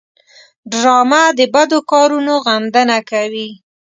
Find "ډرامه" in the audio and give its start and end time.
0.71-1.23